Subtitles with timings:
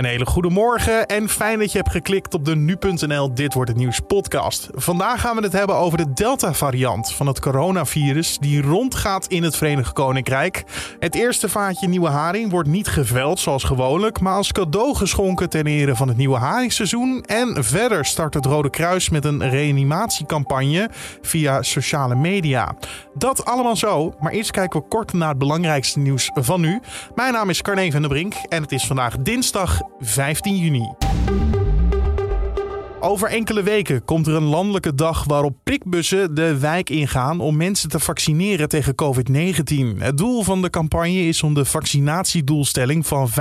[0.00, 3.70] Een hele goede morgen en fijn dat je hebt geklikt op de nu.nl Dit wordt
[3.70, 4.68] het nieuws podcast.
[4.72, 9.56] Vandaag gaan we het hebben over de Delta-variant van het coronavirus die rondgaat in het
[9.56, 10.64] Verenigd Koninkrijk.
[10.98, 15.66] Het eerste vaatje nieuwe haring wordt niet geveld zoals gewoonlijk, maar als cadeau geschonken ten
[15.66, 17.22] ere van het nieuwe haringseizoen.
[17.26, 20.90] En verder start het Rode Kruis met een reanimatiecampagne
[21.22, 22.74] via sociale media.
[23.14, 26.80] Dat allemaal zo, maar eerst kijken we kort naar het belangrijkste nieuws van nu.
[27.14, 30.86] Mijn naam is Carne van der Brink en het is vandaag dinsdag 15 juni.
[33.02, 37.88] Over enkele weken komt er een landelijke dag waarop prikbussen de wijk ingaan om mensen
[37.88, 39.98] te vaccineren tegen COVID-19.
[39.98, 43.32] Het doel van de campagne is om de vaccinatiedoelstelling van 85%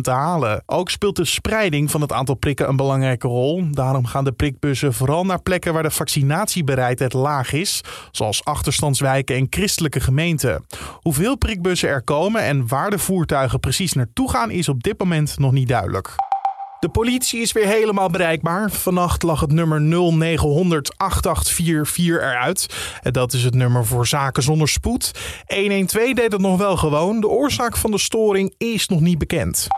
[0.00, 0.62] te halen.
[0.66, 3.64] Ook speelt de spreiding van het aantal prikken een belangrijke rol.
[3.70, 7.80] Daarom gaan de prikbussen vooral naar plekken waar de vaccinatiebereidheid laag is,
[8.10, 10.66] zoals achterstandswijken en christelijke gemeenten.
[11.00, 15.38] Hoeveel prikbussen er komen en waar de voertuigen precies naartoe gaan is op dit moment
[15.38, 16.29] nog niet duidelijk.
[16.80, 18.70] De politie is weer helemaal bereikbaar.
[18.70, 22.66] Vannacht lag het nummer 0900 8844 eruit.
[23.02, 25.10] En dat is het nummer voor zaken zonder spoed.
[25.46, 27.20] 112 deed het nog wel gewoon.
[27.20, 29.68] De oorzaak van de storing is nog niet bekend.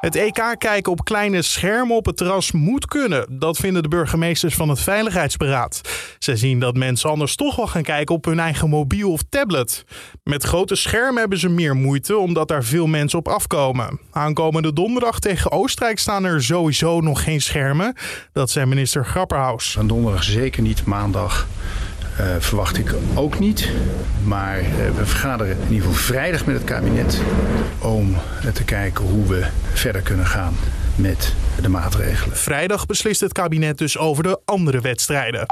[0.00, 3.38] Het EK kijken op kleine schermen op het terras moet kunnen.
[3.38, 5.80] Dat vinden de burgemeesters van het Veiligheidsberaad.
[6.18, 9.84] Ze zien dat mensen anders toch wel gaan kijken op hun eigen mobiel of tablet.
[10.22, 14.00] Met grote schermen hebben ze meer moeite omdat daar veel mensen op afkomen.
[14.10, 17.94] Aankomende donderdag tegen Oostenrijk staan er sowieso nog geen schermen.
[18.32, 19.72] Dat zei minister Grapperhaus.
[19.72, 21.46] Van donderdag zeker niet, maandag
[22.20, 23.70] uh, verwacht ik ook niet.
[24.24, 24.66] Maar uh,
[24.96, 27.20] we vergaderen in ieder geval vrijdag met het kabinet
[27.78, 30.54] om uh, te kijken hoe we verder kunnen gaan
[30.94, 32.36] met de maatregelen.
[32.36, 35.46] Vrijdag beslist het kabinet dus over de andere wedstrijden.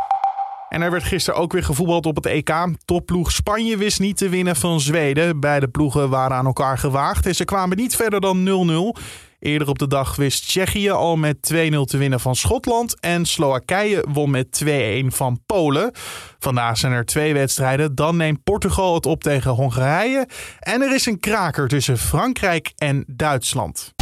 [0.68, 2.50] En er werd gisteren ook weer gevoetbald op het EK.
[2.84, 5.40] Topploeg Spanje wist niet te winnen van Zweden.
[5.40, 9.00] Beide ploegen waren aan elkaar gewaagd en ze kwamen niet verder dan 0-0.
[9.38, 14.04] Eerder op de dag wist Tsjechië al met 2-0 te winnen van Schotland en Slowakije
[14.08, 15.90] won met 2-1 van Polen.
[16.38, 17.94] Vandaag zijn er twee wedstrijden.
[17.94, 20.28] Dan neemt Portugal het op tegen Hongarije.
[20.60, 23.94] En er is een kraker tussen Frankrijk en Duitsland.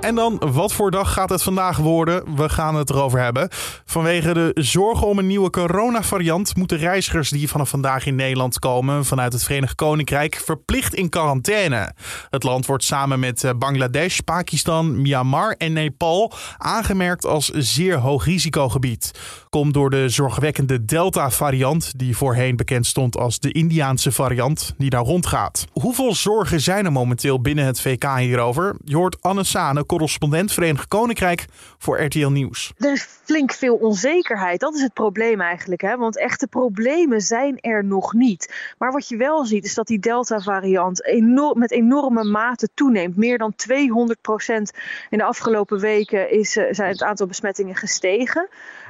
[0.00, 2.36] En dan, wat voor dag gaat het vandaag worden?
[2.36, 3.48] We gaan het erover hebben.
[3.84, 9.04] Vanwege de zorgen om een nieuwe coronavariant moeten reizigers die vanaf vandaag in Nederland komen
[9.04, 11.92] vanuit het Verenigd Koninkrijk verplicht in quarantaine.
[12.30, 18.24] Het land wordt samen met eh, Bangladesh, Pakistan, Myanmar en Nepal aangemerkt als zeer hoog
[18.24, 19.10] risicogebied.
[19.50, 25.04] Komt door de zorgwekkende Delta-variant, die voorheen bekend stond als de Indiaanse variant, die daar
[25.04, 25.66] rondgaat.
[25.72, 28.76] Hoeveel zorgen zijn er momenteel binnen het VK hierover?
[28.84, 29.44] Je hoort Anne
[29.90, 31.46] correspondent Verenigd Koninkrijk
[31.78, 32.72] voor RTL Nieuws.
[32.78, 34.60] Er is flink veel onzekerheid.
[34.60, 35.80] Dat is het probleem eigenlijk.
[35.80, 35.96] Hè?
[35.96, 38.72] Want echte problemen zijn er nog niet.
[38.78, 43.16] Maar wat je wel ziet is dat die Delta-variant enorm, met enorme mate toeneemt.
[43.16, 44.72] Meer dan 200 procent
[45.08, 48.48] in de afgelopen weken is, uh, zijn het aantal besmettingen gestegen.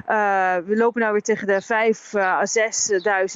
[0.09, 2.43] Uh, we lopen nu weer tegen de 5 à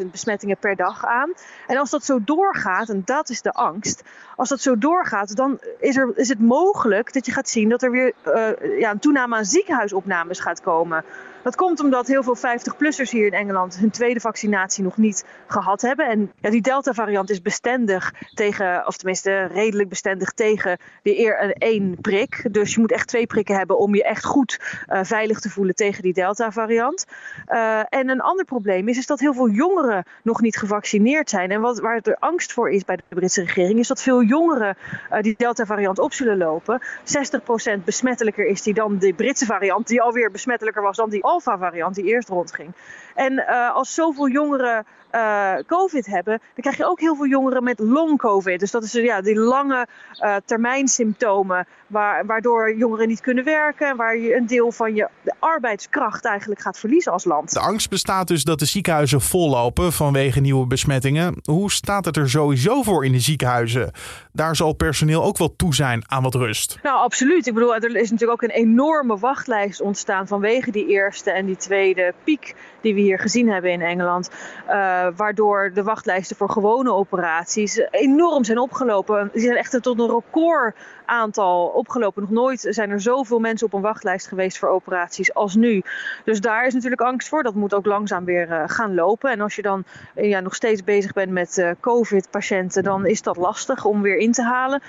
[0.04, 1.34] 6.000 besmettingen per dag aan.
[1.68, 4.04] En als dat zo doorgaat, en dat is de angst.
[4.36, 7.84] Als dat zo doorgaat, dan is, er, is het mogelijk dat je gaat zien dat
[7.84, 11.04] er weer uh, ja, een toename aan ziekenhuisopnames gaat komen.
[11.46, 15.82] Dat komt omdat heel veel 50-plussers hier in Engeland hun tweede vaccinatie nog niet gehad
[15.82, 16.08] hebben.
[16.08, 21.98] En ja, die Delta-variant is bestendig tegen, of tenminste redelijk bestendig tegen de eer één
[22.02, 22.48] prik.
[22.52, 25.76] Dus je moet echt twee prikken hebben om je echt goed uh, veilig te voelen
[25.76, 27.06] tegen die Delta-variant.
[27.48, 31.52] Uh, en een ander probleem is, is dat heel veel jongeren nog niet gevaccineerd zijn.
[31.52, 34.78] En wat, waar er angst voor is bij de Britse regering, is dat veel jongeren
[35.12, 36.82] uh, die Delta-variant op zullen lopen.
[37.80, 41.96] 60% besmettelijker is die dan de Britse variant, die alweer besmettelijker was dan die Alpha-variant
[41.96, 42.74] die eerst rondging.
[43.16, 47.64] En uh, als zoveel jongeren uh, COVID hebben, dan krijg je ook heel veel jongeren
[47.64, 48.60] met long COVID.
[48.60, 49.88] Dus dat is ja, die lange
[50.20, 55.10] uh, termijn symptomen, waar, waardoor jongeren niet kunnen werken, waar je een deel van je
[55.40, 57.54] arbeidskracht eigenlijk gaat verliezen als land.
[57.54, 61.40] De angst bestaat dus dat de ziekenhuizen vollopen vanwege nieuwe besmettingen.
[61.44, 63.92] Hoe staat het er sowieso voor in de ziekenhuizen?
[64.32, 66.80] Daar zal personeel ook wel toe zijn aan wat rust.
[66.84, 67.48] Nou, absoluut.
[67.48, 71.58] Ik bedoel, er is natuurlijk ook een enorme wachtlijst ontstaan vanwege die eerste en die
[71.58, 72.56] tweede piek
[72.86, 74.30] die we hier gezien hebben in Engeland.
[74.68, 79.30] Uh, waardoor de wachtlijsten voor gewone operaties enorm zijn opgelopen.
[79.34, 82.22] Die zijn echt tot een record aantal opgelopen.
[82.22, 85.82] Nog nooit zijn er zoveel mensen op een wachtlijst geweest voor operaties als nu.
[86.24, 87.44] Dus daar is natuurlijk angst voor.
[87.44, 89.32] Dat moet ook langzaam weer uh, gaan lopen.
[89.32, 89.84] En als je dan
[90.16, 94.18] uh, ja, nog steeds bezig bent met uh, COVID-patiënten, dan is dat lastig om weer
[94.18, 94.82] in te halen.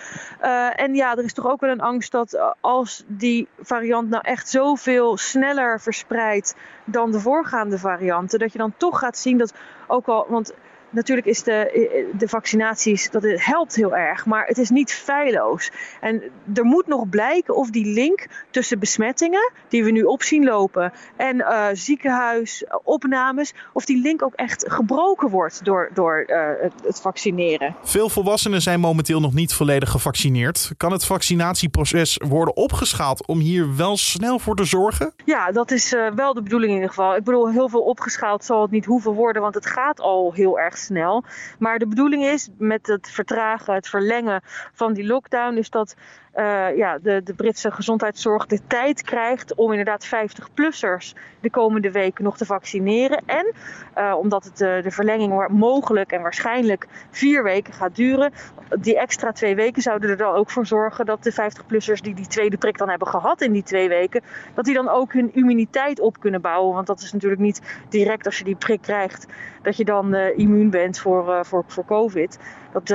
[0.77, 4.49] en ja, er is toch ook wel een angst dat als die variant nou echt
[4.49, 9.55] zoveel sneller verspreidt dan de voorgaande varianten, dat je dan toch gaat zien dat
[9.87, 10.27] ook al.
[10.29, 10.53] Want
[10.97, 15.71] natuurlijk is de, de vaccinaties, dat helpt heel erg, maar het is niet feilloos.
[16.01, 16.23] En
[16.55, 20.93] er moet nog blijken of die link tussen besmettingen, die we nu op zien lopen,
[21.17, 26.49] en uh, ziekenhuisopnames, of die link ook echt gebroken wordt door, door uh,
[26.83, 27.77] het vaccineren.
[27.83, 30.71] Veel volwassenen zijn momenteel nog niet volledig gevaccineerd.
[30.77, 35.13] Kan het vaccinatieproces worden opgeschaald om hier wel snel voor te zorgen?
[35.25, 37.17] Ja, dat is uh, wel de bedoeling in ieder geval.
[37.17, 40.59] Ik bedoel, heel veel opgeschaald zal het niet hoeven worden, want het gaat al heel
[40.59, 41.25] erg snel.
[41.59, 44.41] Maar de bedoeling is met het vertragen, het verlengen
[44.73, 45.94] van die lockdown, is dat
[46.37, 52.25] uh, ja, de, de Britse gezondheidszorg de tijd krijgt om inderdaad 50-plussers de komende weken
[52.25, 53.23] nog te vaccineren.
[53.27, 53.55] En
[53.99, 58.33] uh, omdat het, uh, de verlenging mogelijk en waarschijnlijk vier weken gaat duren,
[58.81, 62.27] die extra twee weken zouden er dan ook voor zorgen dat de 50-plussers die die
[62.27, 64.23] tweede prik dan hebben gehad in die twee weken,
[64.55, 66.75] dat die dan ook hun immuniteit op kunnen bouwen.
[66.75, 69.27] Want dat is natuurlijk niet direct als je die prik krijgt,
[69.62, 72.38] dat je dan immuun bent voor, voor, voor COVID.
[72.82, 72.94] Dat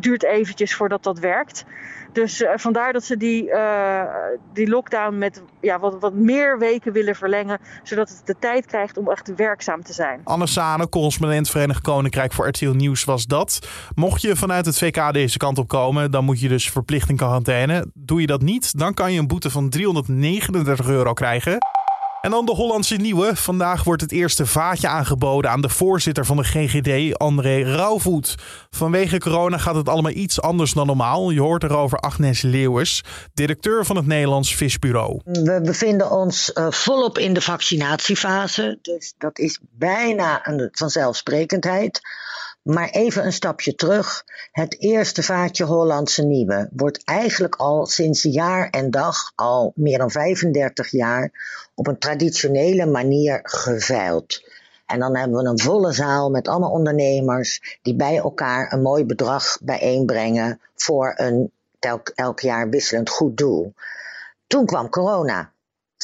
[0.00, 1.64] duurt eventjes voordat dat werkt.
[2.12, 4.02] Dus uh, vandaar dat ze die, uh,
[4.52, 7.58] die lockdown met ja, wat, wat meer weken willen verlengen.
[7.82, 10.20] Zodat het de tijd krijgt om echt werkzaam te zijn.
[10.24, 13.68] Anne Sane, correspondent Verenigd Koninkrijk voor RTL Nieuws was dat.
[13.94, 17.16] Mocht je vanuit het VK deze kant op komen, dan moet je dus verplicht in
[17.16, 17.86] quarantaine.
[17.94, 21.58] Doe je dat niet, dan kan je een boete van 339 euro krijgen.
[22.22, 23.36] En dan de Hollandse nieuwe.
[23.36, 28.34] Vandaag wordt het eerste vaatje aangeboden aan de voorzitter van de GGD, André Rauwvoet.
[28.70, 31.30] Vanwege corona gaat het allemaal iets anders dan normaal.
[31.30, 33.02] Je hoort erover Agnes Leeuwers,
[33.34, 35.20] directeur van het Nederlands Visbureau.
[35.24, 38.78] We bevinden ons uh, volop in de vaccinatiefase.
[38.82, 42.00] Dus dat is bijna een vanzelfsprekendheid.
[42.62, 44.24] Maar even een stapje terug.
[44.52, 50.10] Het eerste vaatje Hollandse Nieuwe wordt eigenlijk al sinds jaar en dag, al meer dan
[50.10, 51.30] 35 jaar,
[51.74, 54.42] op een traditionele manier geveild.
[54.86, 59.04] En dan hebben we een volle zaal met allemaal ondernemers die bij elkaar een mooi
[59.04, 63.74] bedrag bijeenbrengen voor een elk, elk jaar wisselend goed doel.
[64.46, 65.52] Toen kwam corona.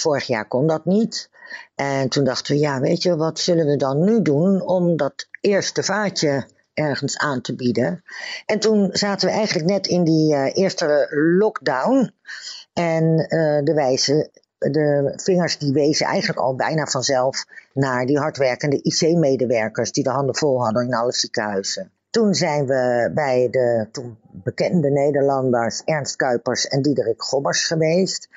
[0.00, 1.30] Vorig jaar kon dat niet.
[1.74, 5.28] En toen dachten we, ja, weet je, wat zullen we dan nu doen om dat
[5.40, 8.02] eerste vaatje ergens aan te bieden?
[8.46, 11.08] En toen zaten we eigenlijk net in die uh, eerste
[11.38, 12.12] lockdown.
[12.72, 18.82] En uh, de wijze, de vingers die wezen eigenlijk al bijna vanzelf naar die hardwerkende
[18.82, 21.92] IC-medewerkers die de handen vol hadden in alle ziekenhuizen.
[22.10, 28.28] Toen zijn we bij de toen bekende Nederlanders Ernst Kuipers en Diederik Gobbers geweest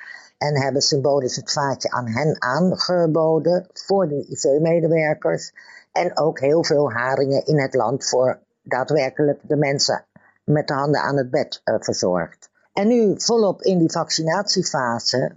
[0.42, 5.52] en hebben symbolisch het vaatje aan hen aangeboden voor de IC-medewerkers.
[5.92, 10.04] En ook heel veel haringen in het land voor daadwerkelijk de mensen
[10.44, 12.50] met de handen aan het bed uh, verzorgd.
[12.72, 15.36] En nu volop in die vaccinatiefase,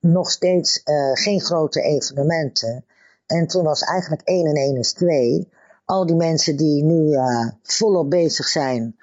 [0.00, 2.84] nog steeds uh, geen grote evenementen.
[3.26, 5.52] En toen was eigenlijk 1 en 1 is 2.
[5.84, 8.96] Al die mensen die nu uh, volop bezig zijn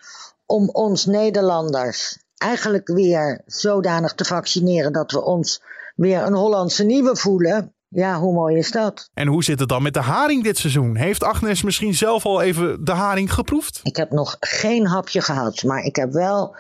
[0.46, 5.62] om ons Nederlanders eigenlijk weer zodanig te vaccineren dat we ons
[5.96, 7.74] weer een Hollandse nieuwe voelen.
[7.88, 9.10] Ja, hoe mooi is dat?
[9.14, 10.96] En hoe zit het dan met de haring dit seizoen?
[10.96, 13.80] Heeft Agnes misschien zelf al even de haring geproefd?
[13.84, 16.56] Ik heb nog geen hapje gehad, maar ik heb wel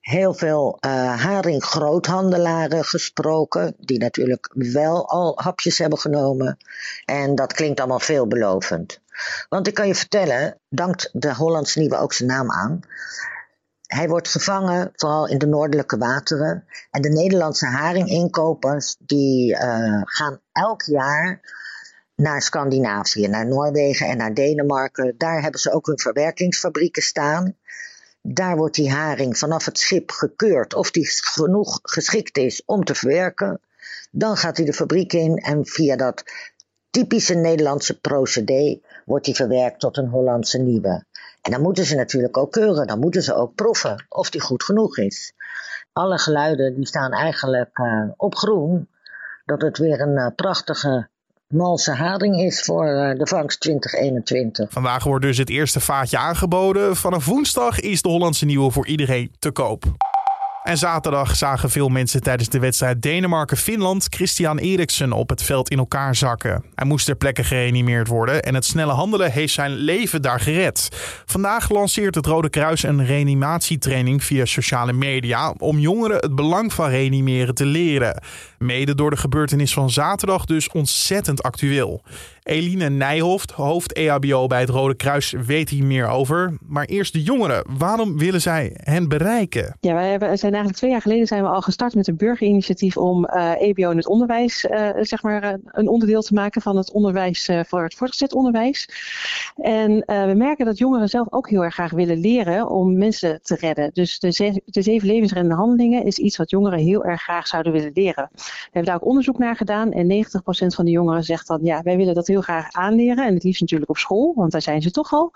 [0.00, 0.90] heel veel uh,
[1.22, 6.56] haringgroothandelaren gesproken, die natuurlijk wel al hapjes hebben genomen.
[7.04, 9.00] En dat klinkt allemaal veelbelovend.
[9.48, 12.80] Want ik kan je vertellen, dankt de Hollandse Nieuwe ook zijn naam aan,
[13.92, 16.64] hij wordt gevangen vooral in de noordelijke wateren.
[16.90, 21.40] En de Nederlandse haringinkopers die uh, gaan elk jaar
[22.14, 25.14] naar Scandinavië, naar Noorwegen en naar Denemarken.
[25.16, 27.56] Daar hebben ze ook hun verwerkingsfabrieken staan.
[28.22, 32.94] Daar wordt die haring vanaf het schip gekeurd of die genoeg geschikt is om te
[32.94, 33.60] verwerken.
[34.10, 36.24] Dan gaat hij de fabriek in en via dat
[36.90, 41.04] typische Nederlandse procedé wordt die verwerkt tot een Hollandse nieuwe.
[41.42, 44.62] En dan moeten ze natuurlijk ook keuren, dan moeten ze ook proeven of die goed
[44.62, 45.32] genoeg is.
[45.92, 48.88] Alle geluiden die staan eigenlijk uh, op groen
[49.44, 51.08] dat het weer een uh, prachtige
[51.46, 54.72] malse haring is voor uh, de vangst 2021.
[54.72, 56.96] Vandaag wordt dus het eerste vaatje aangeboden.
[56.96, 59.84] Vanaf woensdag is de Hollandse nieuwe voor iedereen te koop.
[60.62, 65.78] En zaterdag zagen veel mensen tijdens de wedstrijd Denemarken-Finland Christian Eriksen op het veld in
[65.78, 66.64] elkaar zakken.
[66.74, 70.88] Hij moest ter plekke gereanimeerd worden en het snelle handelen heeft zijn leven daar gered.
[71.26, 76.88] Vandaag lanceert het Rode Kruis een reanimatietraining via sociale media om jongeren het belang van
[76.88, 78.22] reanimeren te leren.
[78.62, 82.02] Mede door de gebeurtenis van zaterdag dus ontzettend actueel.
[82.42, 86.56] Eline Nijhoft, hoofd EHBO bij het Rode Kruis, weet hier meer over.
[86.66, 87.64] Maar eerst de jongeren.
[87.78, 89.76] Waarom willen zij hen bereiken?
[89.80, 92.96] Ja, wij hebben, zijn eigenlijk twee jaar geleden zijn we al gestart met een burgerinitiatief
[92.96, 96.62] om uh, eh, EBO in het onderwijs, uh, zeg maar, uh, een onderdeel te maken
[96.62, 98.88] van het onderwijs voor het voortgezet onderwijs.
[99.56, 103.56] En we merken dat jongeren zelf ook heel erg graag willen leren om mensen te
[103.60, 103.90] redden.
[103.92, 107.90] Dus de, de zeven levensreddende handelingen is iets wat jongeren heel erg graag zouden willen
[107.94, 108.30] leren.
[108.62, 111.82] We hebben daar ook onderzoek naar gedaan en 90% van de jongeren zegt dan, ja,
[111.82, 113.26] wij willen dat heel graag aanleren.
[113.26, 115.32] En het liefst natuurlijk op school, want daar zijn ze toch al.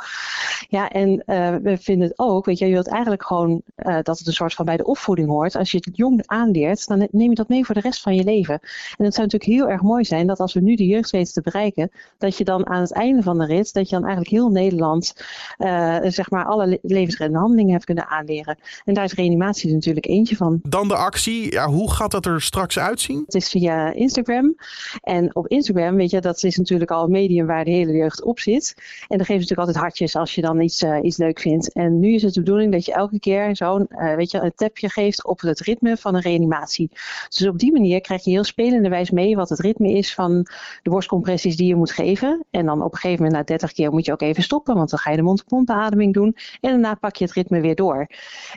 [0.68, 4.18] Ja, en uh, we vinden het ook, weet je, je wilt eigenlijk gewoon uh, dat
[4.18, 5.56] het een soort van bij de opvoeding hoort.
[5.56, 8.25] Als je het jong aanleert, dan neem je dat mee voor de rest van je
[8.25, 8.54] leven.
[8.96, 11.32] En het zou natuurlijk heel erg mooi zijn dat als we nu de jeugd weten
[11.32, 14.35] te bereiken, dat je dan aan het einde van de rit, dat je dan eigenlijk
[14.35, 15.14] heel Nederland,
[15.58, 18.58] uh, zeg maar, alle levensreddende handelingen hebt kunnen aanleren.
[18.85, 20.61] En daar is reanimatie natuurlijk eentje van.
[20.62, 21.52] Dan de actie.
[21.52, 23.06] Ja, hoe gaat dat er straks uitzien?
[23.07, 24.57] Het is via Instagram.
[25.03, 28.23] En op Instagram, weet je, dat is natuurlijk al een medium waar de hele jeugd
[28.23, 28.75] op zit.
[28.77, 31.73] En dan geven ze natuurlijk altijd hartjes als je dan iets, uh, iets leuk vindt.
[31.73, 34.53] En nu is het de bedoeling dat je elke keer zo'n, uh, weet je, een
[34.55, 36.91] tapje geeft op het ritme van een reanimatie.
[37.29, 40.47] Dus op die manier krijg je heel spelende wijs mee wat het ritme is van
[40.83, 42.45] de borstcompressies die je moet geven.
[42.51, 44.91] En dan op een gegeven moment na 30 keer moet je ook even stoppen, want
[44.91, 46.37] dan ga je de mond-op-mond beademing doen.
[46.61, 48.07] En daarna pak je het ritme weer door.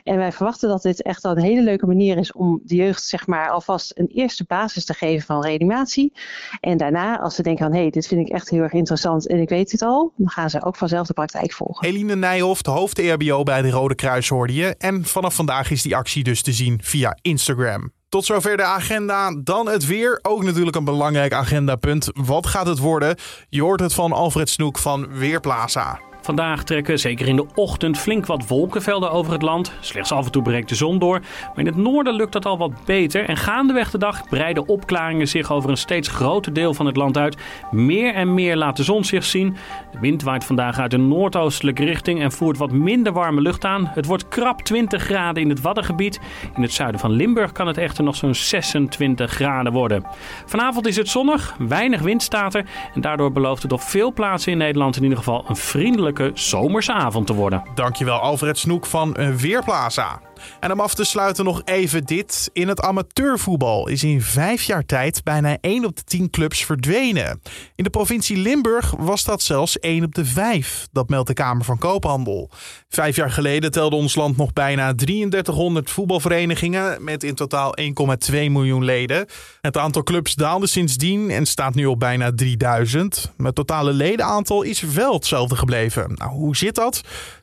[0.04, 3.02] En wij verwachten dat dit echt al een hele leuke manier is om de jeugd
[3.02, 6.12] zeg maar alvast een eerste basis te geven van reanimatie.
[6.60, 9.28] En daarna, als ze denken van hé, hey, dit vind ik echt heel erg interessant
[9.28, 11.88] en ik weet het al, dan gaan ze ook vanzelf de praktijk volgen.
[11.88, 14.74] Eline Nijhoff, de hoofd EHBO bij de Rode Kruis hoorde je.
[14.78, 17.92] En vanaf vandaag is die actie dus te zien via Instagram.
[18.08, 19.34] Tot zover de agenda.
[19.42, 20.18] Dan het weer.
[20.22, 22.08] Ook natuurlijk een belangrijk agendapunt.
[22.12, 23.16] Wat gaat het worden?
[23.48, 26.09] Je hoort het van Alfred Snoek van Weerplaza.
[26.20, 29.72] Vandaag trekken zeker in de ochtend flink wat wolkenvelden over het land.
[29.80, 31.20] Slechts af en toe breekt de zon door.
[31.20, 33.24] Maar in het noorden lukt dat al wat beter.
[33.24, 37.18] En gaandeweg de dag breiden opklaringen zich over een steeds groter deel van het land
[37.18, 37.36] uit.
[37.70, 39.56] Meer en meer laat de zon zich zien.
[39.92, 43.90] De wind waait vandaag uit een noordoostelijke richting en voert wat minder warme lucht aan.
[43.94, 46.20] Het wordt krap 20 graden in het Waddengebied.
[46.56, 50.04] In het zuiden van Limburg kan het echter nog zo'n 26 graden worden.
[50.46, 52.64] Vanavond is het zonnig, weinig wind staat er.
[52.94, 56.92] En daardoor belooft het op veel plaatsen in Nederland in ieder geval een vriendelijk zomerse
[56.92, 57.62] avond te worden.
[57.74, 60.20] Dankjewel Alfred Snoek van eh, Weerplaza.
[60.60, 62.50] En om af te sluiten nog even dit.
[62.52, 67.40] In het amateurvoetbal is in vijf jaar tijd bijna 1 op de 10 clubs verdwenen.
[67.74, 70.88] In de provincie Limburg was dat zelfs 1 op de 5.
[70.92, 72.50] Dat meldt de Kamer van Koophandel.
[72.88, 78.84] Vijf jaar geleden telde ons land nog bijna 3300 voetbalverenigingen met in totaal 1,2 miljoen
[78.84, 79.26] leden.
[79.60, 83.32] Het aantal clubs daalde sindsdien en staat nu op bijna 3000.
[83.36, 86.12] Het totale ledenaantal is wel hetzelfde gebleven.
[86.14, 87.00] Nou, hoe zit dat?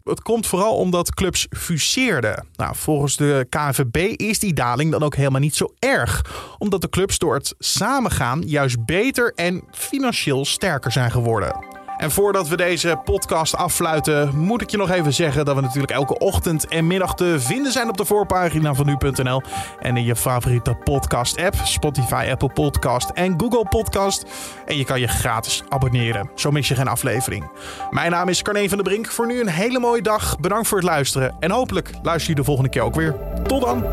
[0.08, 2.48] Het komt vooral omdat clubs fuseerden.
[2.56, 6.26] Nou, volgens de KNVB is die daling dan ook helemaal niet zo erg.
[6.58, 11.76] Omdat de clubs door het samengaan juist beter en financieel sterker zijn geworden.
[11.98, 15.92] En voordat we deze podcast afsluiten, moet ik je nog even zeggen dat we natuurlijk
[15.92, 19.42] elke ochtend en middag te vinden zijn op de voorpagina van nu.nl
[19.80, 24.25] en in je favoriete podcast-app, Spotify, Apple Podcast en Google Podcast.
[24.66, 27.50] En je kan je gratis abonneren, zo mis je geen aflevering.
[27.89, 29.08] Mijn naam is Carne van der Brink.
[29.08, 30.39] Voor nu een hele mooie dag.
[30.39, 33.16] Bedankt voor het luisteren en hopelijk luister je de volgende keer ook weer.
[33.48, 33.84] Tot dan!